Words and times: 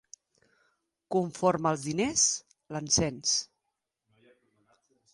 Conforme 1.17 1.71
els 1.75 1.85
diners, 1.89 2.25
l'encens. 2.77 3.39